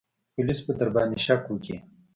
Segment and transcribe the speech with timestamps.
[0.33, 1.75] پوليس به درباندې شک وکي.